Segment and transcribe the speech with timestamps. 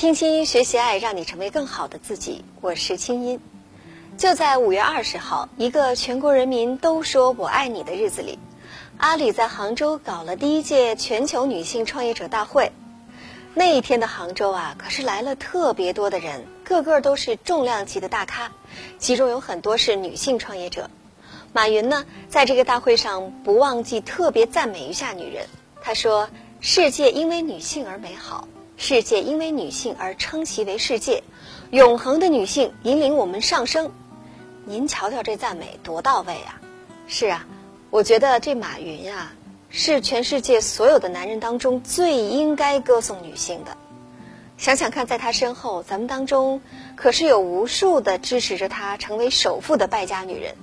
[0.00, 2.42] 听清音学习爱，让你成为更好的自己。
[2.62, 3.38] 我是清音。
[4.16, 8.38] 就在五月二十号，一个全国人民都说我爱你的日子里，
[8.96, 12.72] 阿里在杭州搞了第一届全球女性创业者大会。
[13.52, 18.50] 那一天的杭州啊，可是来了特别多的人，个个都是重量级的大咖，
[18.98, 20.88] 其中有很多是女性创业者。
[21.52, 25.46] 马云呢，在这个大会上不忘记特别赞美一下女人。
[25.82, 28.48] 他说：“世界因为女性而美好，
[28.82, 31.22] 世界因为女性而称其为世界，
[31.70, 33.92] 永恒的女性引领我们上升。”
[34.64, 36.58] 您瞧瞧这赞美多到位啊！
[37.06, 37.46] 是啊，
[37.90, 39.34] 我觉得这马云啊，
[39.68, 43.76] 是全世界所有的男人当中最应该歌颂女性的。
[44.56, 46.62] 想想看，在他身后，咱们当中
[46.96, 50.54] 可是有无数的支持着他成为首富的败家女人。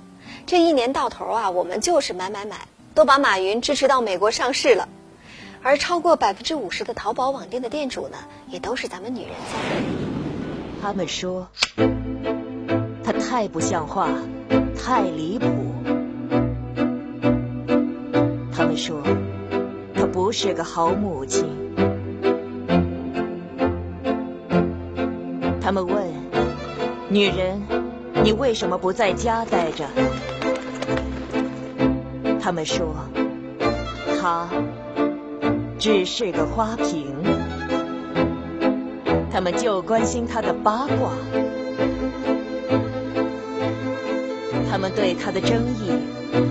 [0.44, 4.88] 这一年到头啊，我们就是买买买，都把马云支持到美国上市了。
[5.62, 8.16] 而超过百分之五十的淘宝网店的店主呢，
[8.48, 9.58] 也都是咱们女人在。
[10.80, 11.48] 他们说
[13.04, 14.08] 他太不像话，
[14.76, 15.46] 太离谱。
[18.52, 19.02] 他们说
[19.94, 21.46] 他不是个好母亲。
[25.60, 26.06] 他们问
[27.08, 27.60] 女人，
[28.22, 29.86] 你为什么不在家待着？
[32.40, 32.94] 他们说，
[34.20, 34.48] 他
[35.78, 37.14] 只是个花瓶，
[39.30, 41.12] 他们就关心他的八卦，
[44.68, 45.92] 他们对他的争议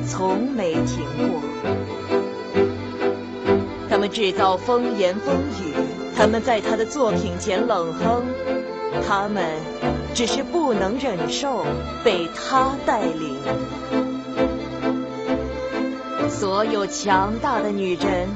[0.07, 1.41] 从没停过，
[3.89, 5.73] 他们制造风言风语，
[6.15, 8.23] 他们在他的作品前冷哼，
[9.05, 9.43] 他们
[10.13, 11.65] 只是不能忍受
[12.01, 13.35] 被他带领。
[16.29, 18.29] 所有强大的女人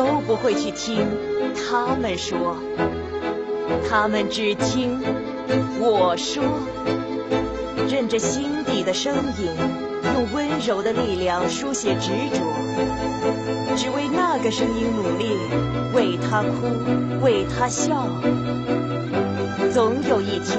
[0.00, 1.06] 都不会去听
[1.54, 2.56] 他们说，
[3.86, 4.98] 他们只听
[5.78, 6.42] 我说，
[7.86, 9.50] 任着心底的声音，
[10.14, 12.40] 用温柔的力量书写执着，
[13.76, 15.36] 只为那个声音努力，
[15.94, 18.06] 为他哭，为他笑。
[19.70, 20.58] 总有一天，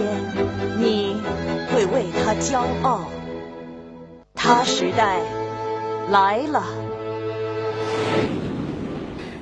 [0.78, 1.16] 你
[1.74, 3.10] 会为他骄傲。
[4.36, 5.20] 他时代
[6.12, 6.91] 来了。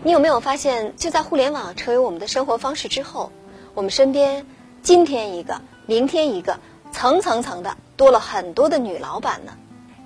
[0.02, 3.34] 你有没有发现，就在互联网成为我们的生活方式之后，
[3.74, 4.46] 我们身边
[4.82, 6.58] 今天一个，明天一个，
[6.94, 9.52] 层层层的多了很多的女老板呢？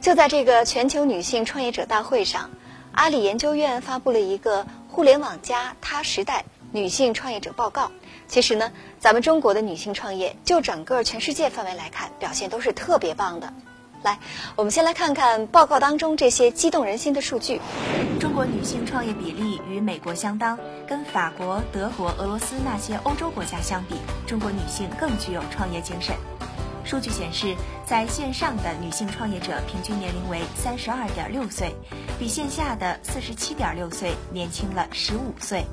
[0.02, 2.50] 就在这个全球女性创业者大会上，
[2.92, 7.86] 阿里研究院发布了一个《互联网加时代女性创业者报告》。
[8.28, 13.54] 其实呢，咱们中国的女性创业，就整个全世界范围来看，表现都是特别棒的。
[14.04, 14.20] 来，
[14.58, 17.62] 我们先来看看报告当中这些激动人心的数据。
[18.20, 23.96] 中国女性创业比例与美国相当，跟法国、德国、俄罗斯那些欧洲国家相比，
[24.28, 26.16] 中国女性更具有创业精神。
[26.84, 27.56] 数据显示，
[27.86, 31.74] 在线上的女性创业者平均年龄为三十二点六岁，
[32.20, 35.66] 比线下的四十七点六岁年轻了十五岁。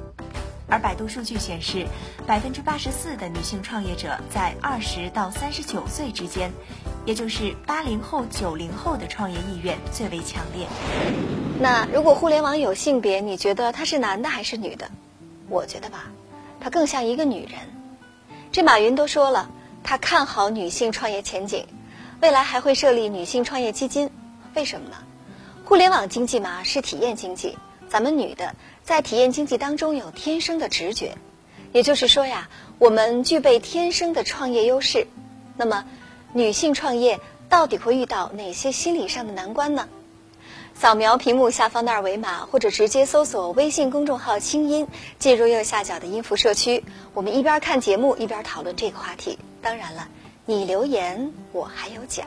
[0.69, 1.85] 而百度数据显示，
[2.29, 6.53] 百分之八十四的女性创业者在二十到三十九岁之间。
[7.07, 10.67] 也就是八零后、九零后的创业意愿最为强烈。
[11.59, 14.91] 那如果互联网有性别，你觉得他是男的还是女的？
[15.49, 16.11] 我觉得吧，
[16.61, 17.55] 他更像一个女人。
[18.53, 19.51] 这马云都说了，
[19.83, 21.67] 他看好女性创业前景，
[22.21, 24.11] 未来还会设立女性创业基金。
[24.55, 24.97] 为什么呢？
[25.65, 27.57] 互联网经济嘛是体验经济，
[27.89, 31.17] 咱们女的在体验经济当中有天生的直觉，
[31.73, 35.07] 也就是说呀，我们具备天生的创业优势。
[35.57, 35.85] 那么。
[36.33, 39.89] 女性创业到底会遇到哪些心理上的难关呢？
[40.75, 44.87] 扫描屏幕下方的二维码，或者直接搜索微信公众号“清音”，
[45.19, 49.39] 进入右下角的音符社区，我们一边看节目一边讨论这个话题。
[49.61, 50.09] 当然了，
[50.47, 52.27] 你留言我还有奖。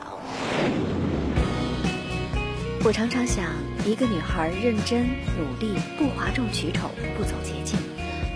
[2.84, 3.46] 我常常想，
[3.86, 5.08] 一个女孩认真
[5.38, 7.78] 努力，不哗众取宠，不走捷径，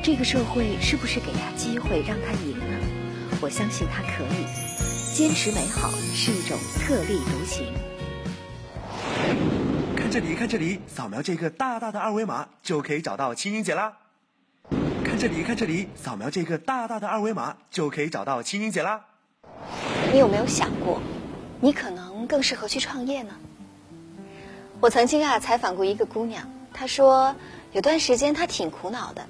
[0.03, 2.79] 这个社会是不是给她机会让她赢呢？
[3.43, 4.68] 我相信她可以。
[5.19, 7.75] 坚持美好是一种特立独行。
[9.97, 13.93] 看这里，看这里，扫描这个大大的二维码就可以找到青音姐啦。
[15.05, 19.05] 看这里，看这里，扫描这个大大的二维码就可以找到青音姐啦。
[20.12, 21.00] 你有没有想过，
[21.61, 23.35] 你可能更适合去创业呢？
[24.79, 27.35] 我曾经啊采访过一个姑娘，她说
[27.73, 29.26] 有段时间她挺苦恼的。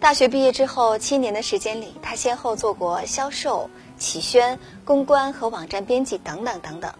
[0.00, 3.68] 大学毕业之后七年的时间里，她先后做过销售。
[3.98, 6.92] 企宣、公关和网站编辑等等等等，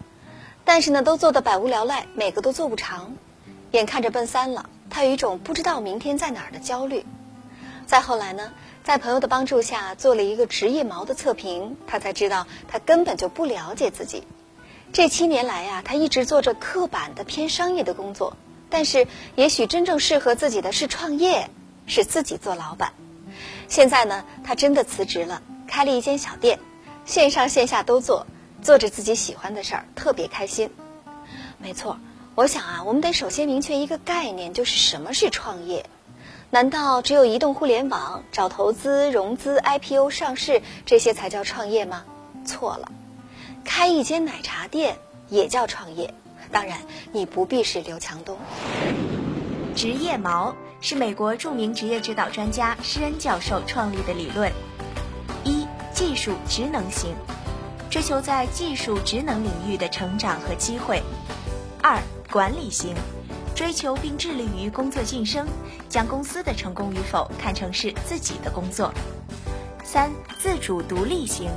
[0.65, 3.15] 但是呢，都做得百无聊赖，每个都做不长，
[3.71, 7.05] 眼看着奔三了，他有一种不知道明天在哪儿的焦虑。
[7.85, 8.51] 再后来呢，
[8.83, 14.23] 在朋友的帮助下做了一个职业锚的测评，他才知道他根本就不了解自己。
[14.91, 18.35] 这七年来呀，他一直做着刻板的偏商业的工作，
[18.69, 21.49] 但是也许真正适合自己的是创业，
[21.85, 22.91] 是自己做老板。
[23.67, 26.59] 现在呢，他真的辞职了，开了一间小店，
[27.07, 28.27] 线上线下都做，
[28.61, 30.69] 做着自己喜欢的事儿，特别开心。
[31.57, 31.97] 没错，
[32.35, 35.85] 我想啊，我们得首先明确一个概念，就是什么是创业。
[36.49, 42.03] 难道只有移动互联网、找投资、融资、IPO 上市这些才叫创业吗？
[42.45, 42.91] 错了，
[43.63, 44.97] 开一间奶茶店
[45.29, 46.13] 也叫创业。
[46.51, 46.81] 当然，
[47.13, 48.37] 你不必是刘强东。
[49.75, 54.51] 职业锚是美国著名职业指导专家施恩教授创立的理论。
[56.17, 57.15] 术职能型，
[57.89, 60.99] 追求在技术职能领域的成长和机会；
[61.81, 61.97] 二、
[62.31, 62.95] 管理型。
[63.55, 65.47] 追求并致力于工作晋升，
[65.89, 68.93] 将公司的成功与否看成是自己的工作。
[69.83, 71.49] 三、自主独立型，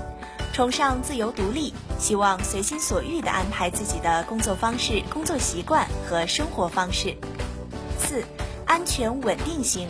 [0.50, 7.14] 崇尚自由独立，希望随心所欲地安排自己的工作方式、工作习惯和生活方式。
[7.98, 8.24] 四、
[8.64, 9.86] 安全稳定型，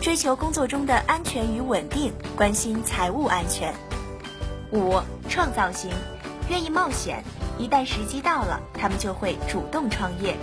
[0.00, 3.74] 追求工作中的安全与稳定，关心财务安全。
[4.72, 4.98] 五、
[5.28, 5.90] 创造型，
[6.48, 7.22] 愿意冒险，
[7.58, 10.34] 一旦时机到了，他们就会主动创业。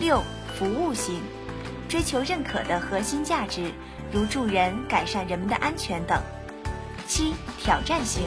[0.00, 0.20] 六、
[0.58, 1.22] 服务型，
[1.88, 3.70] 追求认可的核心价值，
[4.12, 6.20] 如助人、改善人们的安全等。
[7.06, 8.24] 七、挑战型，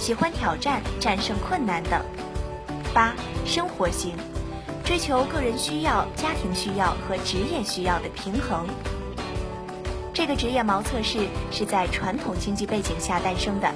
[0.00, 2.04] 喜欢挑战、战胜困难等。
[2.92, 3.14] 八、
[3.44, 4.16] 生活型，
[4.84, 8.66] 追求个人需要、家庭需要和职业需要的平衡。
[10.12, 13.72] 这个职业锚测试是在传统经济背景下诞生的，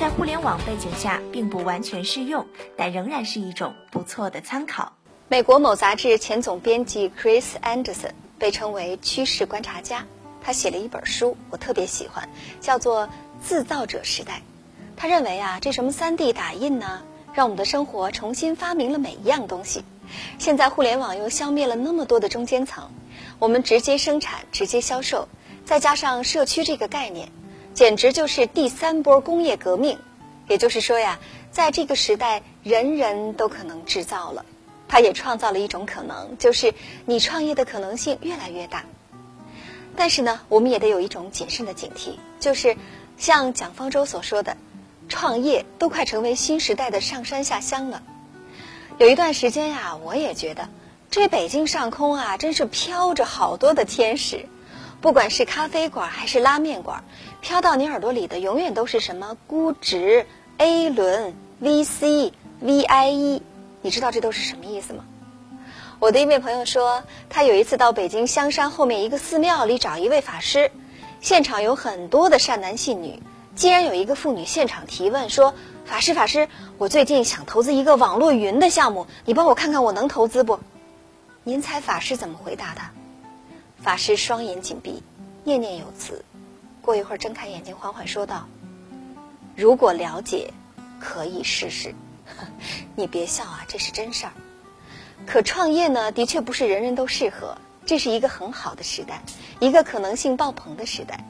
[0.00, 4.90] 在互联网背景下并不完全适用，但仍然是一种不错的参考。
[5.28, 10.02] 美国某杂志前总编辑 Chris Anderson 被称为趋势观察家，
[10.40, 12.26] 他写了一本书，我特别喜欢，
[12.62, 13.06] 叫做
[13.42, 14.36] 《自造者时代》。
[14.96, 17.02] 他认为啊，这什么 3D 打印呢，
[17.34, 19.84] 让我们的生活重新发明了每一样东西。
[20.38, 22.90] 现在互联网又消灭了那么多的中间层，
[23.38, 25.28] 我们直接生产、直接销售，
[25.66, 27.28] 再加上社区这个概念，
[27.74, 29.98] 简直就是第三波工业革命。
[30.48, 31.18] 也就是说呀，
[31.52, 34.44] 在这个时代，人人都可能制造了。
[34.88, 36.74] 它也创造了一种可能，就是
[37.04, 38.84] 你创业的可能性越来越大。
[39.94, 42.76] 但是呢，我们也得有一种谨慎的警惕，就是
[43.16, 44.56] 像蒋方舟所说的，
[45.08, 48.02] 创业都快成为新时代的上山下乡了。
[48.98, 50.68] 有一段时间呀，我也觉得
[51.10, 54.46] 这北京上空啊，真是飘着好多的天使，
[55.00, 57.04] 不管是咖啡馆还是拉面馆，
[57.40, 60.26] 飘到你耳朵里的永远都是什么估值、
[60.58, 62.32] A 轮、VC、
[62.62, 63.40] VIE。
[63.82, 65.04] 你知道这都是什么意思吗？
[65.98, 70.70] 我的一位朋友说，他有一次到北京香山后面一个寺庙里找一位法师，
[71.20, 73.22] 现场有很多的善男信女。
[73.56, 75.54] 竟然有一个妇女现场提问说
[75.84, 76.48] ：“法师，法师，
[76.78, 80.60] 我最近想投资一个网络云的项目，你帮我看看我能投资不？”
[81.44, 82.80] 您猜法师怎么回答的？
[83.82, 85.02] 法师双眼紧闭，
[85.44, 86.24] 念念有词，
[86.80, 88.48] 过一会儿睁开眼睛，缓缓说道
[89.56, 90.52] ：“如果了解，
[90.98, 91.94] 可以试试。
[92.96, 94.32] ”你别笑啊，这是真事儿。
[95.26, 97.56] 可创业呢，的确不是人人都适合。
[97.86, 99.22] 这是一个很好的时代，
[99.58, 101.24] 一个可能性爆棚的时代。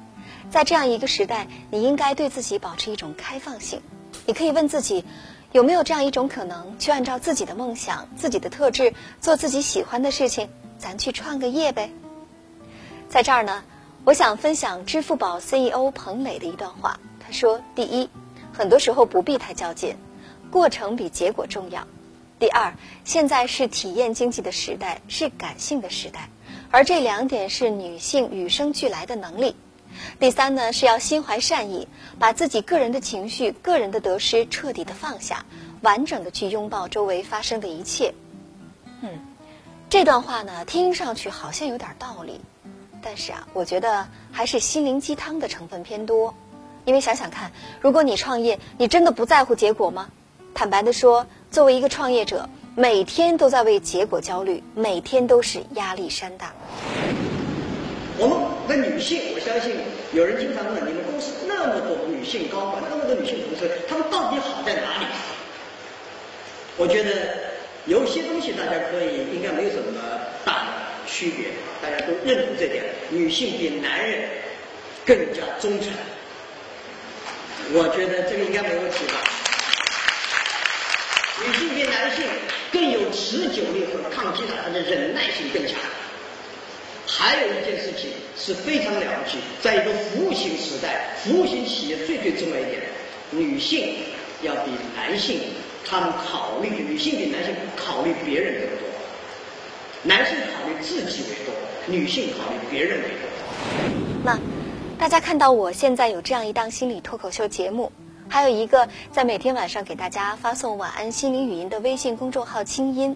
[0.51, 3.81] 在这样一个时代，你应该对自己保持一种开放性。
[4.27, 5.05] 你可以问自己，
[5.53, 10.49] 有没有这样一种可能，去按照自己的梦想、自己的特质，做自己喜欢的事情？
[10.79, 11.91] 咱去创个业呗。
[13.09, 13.63] 在这儿呢，
[14.05, 16.99] 我想分享支付宝 CEO 彭磊的一段话。
[17.21, 18.09] 他说：第一，
[18.53, 19.95] 很多时候不必太较劲。
[20.51, 21.87] 过程比结果重要。
[22.39, 26.31] 第二，现在是体验经济的时代，是感性的时代，
[26.71, 29.55] 而这两点是女性与生俱来的能力。
[30.19, 31.87] 第三呢，是要心怀善意，
[32.19, 35.45] 把自己个人的情绪、个人的得失彻底的放下，
[35.83, 38.15] 完整的去拥抱周围发生的一切。
[39.03, 39.21] 嗯，
[39.91, 42.41] 这段话呢，听上去好像有点道理，
[43.03, 46.35] 但是啊，我觉得还是心灵鸡汤的成分偏多。
[46.85, 50.09] 因为想想看，如果你创业，你真的不在乎结果吗？
[50.55, 56.53] 坦白的说，作为一个创业者，每天都在为结果焦虑，每天都是压力山大。
[58.19, 58.39] 我们
[58.69, 59.77] 的女性，我相信
[60.13, 65.07] 有人经常问：你们公司那么多女性高管，那么多女性同事，她们到底好在哪里？
[66.77, 67.11] 我觉得
[67.87, 69.93] 有些东西大家可以应该没有什么
[70.45, 70.60] 大
[71.21, 71.49] 区别，
[71.83, 74.27] 大家都认同这点：女性比男人
[75.05, 75.93] 更加忠诚。
[77.75, 79.21] 我觉得这个应该没问题吧。
[81.45, 82.25] 女性比男性
[82.73, 85.77] 更有持久力和抗击打，她的忍耐性更强。
[87.07, 92.81] 还有一件事情是非常了不起，在一个服务型时代，服务型企业最最重要一点，
[93.31, 93.97] 女性
[94.41, 95.41] 要比男性，
[95.87, 98.89] 他们考虑女性比男性考虑别人更多，
[100.03, 101.55] 男性考虑自己为多，
[101.87, 103.21] 女性考虑别人为多。
[104.25, 104.39] 那
[104.99, 107.93] 大家看到我现在有这样一档心理脱口秀节目，
[108.27, 113.15] 还有一个在每天晚上给大家发送晚安心灵语音的微信公众号“清音”。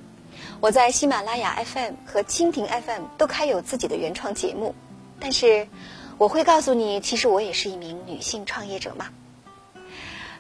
[0.60, 4.74] 我在喜马拉雅 FM 和蜻蜓 FM 都开有自己的原创节目，
[5.18, 5.66] 但是
[6.18, 9.08] 我会告诉你，其实我也是一名女性创业者嘛。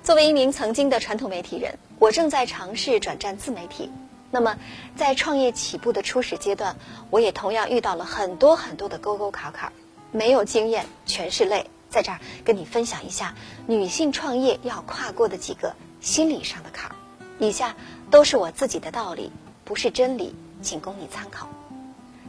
[0.02, 3.90] 作为一名曾经的传统媒体人，我正在尝试转战自媒体。
[4.34, 4.58] 那么，
[4.96, 6.74] 在创业起步的初始阶段，
[7.10, 9.72] 我也同样遇到了很多很多的沟沟坎坎，
[10.10, 11.70] 没有经验，全是泪。
[11.88, 13.36] 在这儿跟你分享一下
[13.68, 16.96] 女性创业要跨过的几个心理上的坎儿，
[17.38, 17.76] 以下
[18.10, 19.30] 都是我自己的道理。
[19.64, 21.48] 不是真理，仅供你参考。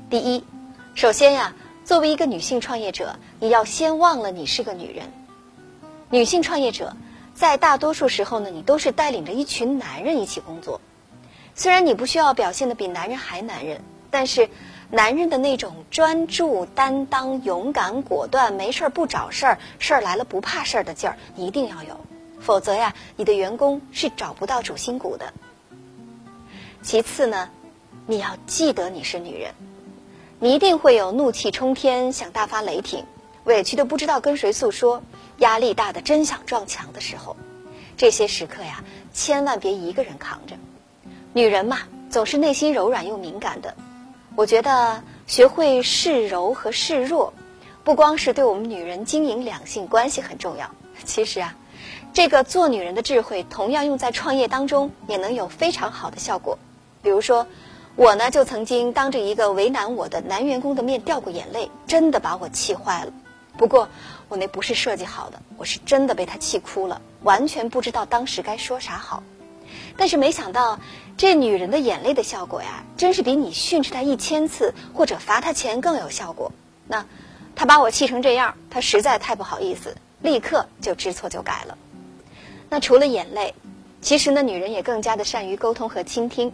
[0.08, 0.44] 第一，
[0.94, 5.12] 首先呀，作为一个女性创业者，你要先忘了你是个女人。
[6.12, 6.96] 女性创业者，
[7.34, 10.80] 在大多数时候呢，你都是带领着一群男人一起工作。
[11.58, 13.82] 虽然你不需要表现的比男人还男人，
[14.12, 14.50] 但是
[14.92, 21.98] 男人的那种专注、担当、勇敢、果断，没事儿不找事儿，事儿来了不怕事儿的劲儿，你一定要有。
[22.42, 25.34] 否则呀，你的员工是找不到主心骨的。
[26.82, 27.50] 其次呢，
[28.06, 29.54] 你要记得你是女人，
[30.40, 33.06] 你一定会有怒气冲天、想大发雷霆、
[33.46, 35.02] 委屈的不知道跟谁诉说、
[35.38, 37.38] 压力大的真想撞墙的时候。
[37.96, 38.84] 这些时刻呀，
[39.14, 40.58] 千万别一个人扛着。
[41.36, 43.76] 女人嘛，总是内心柔软又敏感的。
[44.38, 47.34] 我觉得学会示柔和示弱，
[47.84, 50.72] 不光是对我们女人经营两性关系很重要，
[51.04, 51.54] 其实啊，
[52.14, 56.58] 这个做女人的智慧，同样用在创业当中，也能有非常好的效果。
[57.02, 57.46] 比如说，
[57.98, 63.12] 我呢就曾经当着一个为难我的男员工的面掉过眼泪，真的把我气坏了。
[63.58, 63.90] 不过
[64.30, 69.22] 我那不是设计好的，我是真的被他气哭了，完全不知道当时该说啥好。
[69.98, 70.80] 但是没想到，
[71.18, 76.52] 这女人的眼泪的效果呀，真是比你训斥她一千次或者罚她钱更有效果。
[76.88, 77.06] 那
[77.56, 81.78] 他把我气成这样，他实在太不好意思，立刻就知错就改了。
[82.70, 83.56] 那除了眼泪，
[84.02, 86.52] 其实呢，女人也更加的善于沟通和倾听。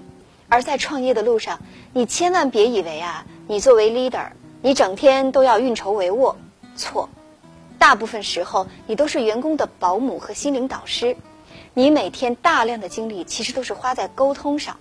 [0.47, 1.59] 而在创业的路上，
[1.93, 4.27] 你千万别以为啊，你作为 leader，
[4.61, 6.35] 你整天都要运筹帷幄。
[6.75, 7.09] 错，
[7.79, 11.15] 大部分时候你都是员工的保姆和心灵导师，
[11.73, 14.77] 你每天大量的精力其实都是花在沟通上。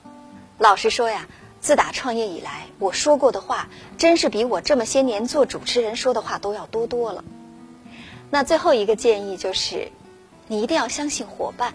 [0.59, 1.28] 老实说呀，
[1.61, 7.23] 自打创业以来，我说过的话，真是比我这么些年做主持人说的话都要多多了。
[8.28, 9.92] 那最后一个建议就是，
[10.49, 11.75] 你一定要相信伙伴。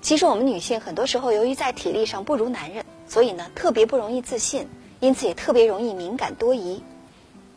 [0.00, 4.66] 其实我们女性很多时候由于在体力上不如男人，所以呢特别不容易自信，
[4.98, 6.82] 因此也特别容易敏感多疑。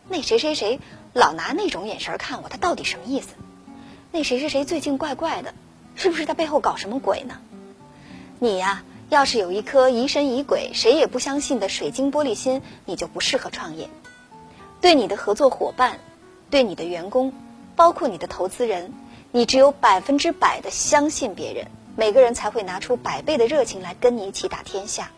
[0.10, 0.78] 那谁谁谁
[1.14, 3.30] 老拿那种眼神看我，他到底什么意思？
[4.12, 5.54] 那谁谁谁最近怪怪的，
[6.00, 7.38] 是不是他背后搞什么鬼呢？
[8.40, 13.90] 你呀，要是有一颗疑神疑鬼、谁也不相信的水晶玻璃心，你就不适合创业。
[14.80, 16.00] 对你的合作伙伴，
[16.50, 17.34] 对你的员工，
[17.76, 18.94] 包括你的投资人，
[19.34, 21.68] 你只有百分之百的相信别人。
[21.98, 25.12] 每个人才会拿出百倍的热情来跟你一起打天下。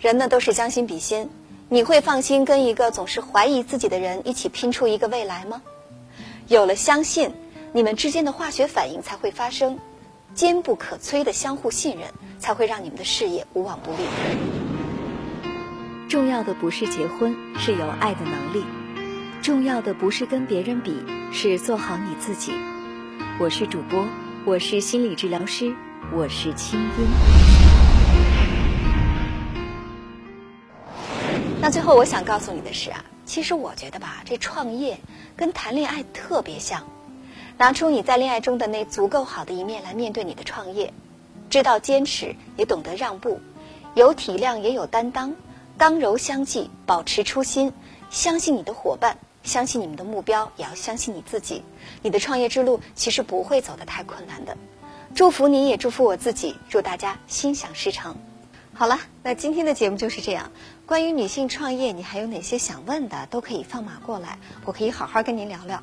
[0.00, 1.28] 人呢都是将心比心，
[1.68, 5.60] 你会放心跟一个总是怀疑自己的人一起拼出一个未来吗？
[6.48, 7.34] 有了相信，
[7.74, 9.78] 你们之间的化学反应才会发生，
[10.34, 12.08] 坚不可摧的相互信任
[12.38, 13.98] 才会让你们的事业无往不利。
[16.08, 18.62] 重要的不是结婚，是有爱的能力；
[19.42, 20.96] 重要的不是跟别人比，
[21.32, 22.52] 是做好你自己。
[23.38, 24.04] 我是主播，
[24.44, 25.74] 我是心理治疗师。
[26.12, 26.88] 我是清音。
[31.60, 34.98] 那最后我想告诉你的是啊，其实我觉得吧，这创业
[35.36, 36.82] 跟谈恋爱特别像，
[37.60, 40.90] 拿出你在恋爱中的那足够好的一面来面对你的创业，
[41.50, 43.38] 知道坚持，也懂得让步，
[43.94, 45.34] 有体谅也有担当，
[45.76, 47.70] 刚柔相济，保持初心，
[48.08, 51.62] 相信你的伙伴，相信你们的目标，也要相信你自己，
[52.00, 54.56] 你的创业之路其实不会走得太困难的。
[55.14, 58.16] 祝福你也祝福我自己，祝大家心想事成。
[58.72, 60.50] 好了，那今天的节目就是这样。
[60.86, 65.82] 关于女性创业，你还有哪些想问的，都可以放马过来，我可以好好跟您聊聊。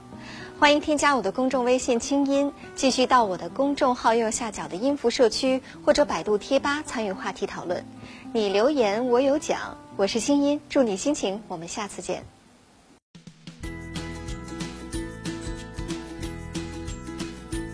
[0.60, 7.86] 欢迎添加我的公众微信“清音”，继续到我的公众号右下角的音符社区或者百度贴吧参与话题讨论。
[8.34, 12.24] 你留言我有奖，我是清音，祝你心情，我们下次见。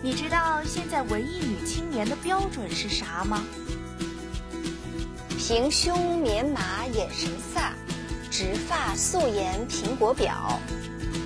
[0.02, 3.42] 你知道现在文艺女青年的标准是啥吗？
[5.38, 7.70] 平胸、棉麻、眼神飒，
[8.30, 10.60] 直发、素颜、苹果表。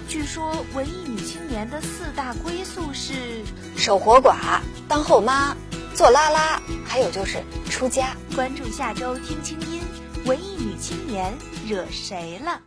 [0.08, 1.04] 据说文艺
[1.48, 3.42] 年的四大归宿是
[3.76, 5.56] 守活寡、当后妈、
[5.94, 8.14] 做拉拉，还有就是出家。
[8.36, 9.80] 关注下周听清音，
[10.26, 11.32] 文艺女青年
[11.66, 12.60] 惹谁了？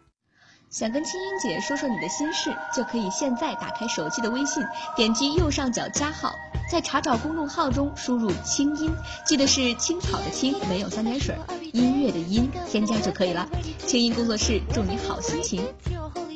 [0.71, 4.63] 想跟青音姐说说你的心事，就可以现在打开手机的微信，
[4.95, 6.33] 点击右上角加号，
[6.71, 8.89] 在查找公众号中输入“青音”，
[9.25, 11.35] 记得是青草的青，没有三点水，
[11.73, 13.47] 音乐的音，添加就可以了。
[13.85, 15.61] 青音工作室祝你好心情。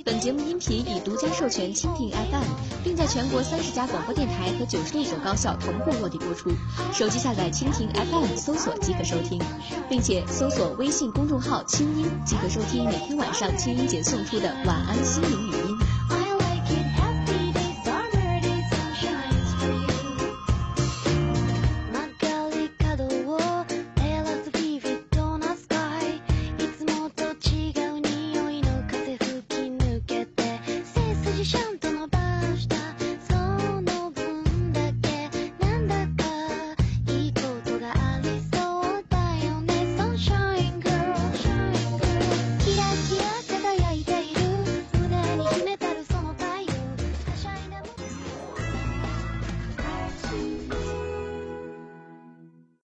[0.06, 2.44] 本节目音频已独家授权蜻蜓 FM，
[2.84, 6.52] 并在全国三十家广播电台和九十六所高校同步落地播出。
[6.94, 9.42] 手机下载蜻蜓 FM 搜索即可收听，
[9.90, 15.85] 并且搜索微信公众号“清音”即可收听每天晚上清音姐送出的晚安心灵语音。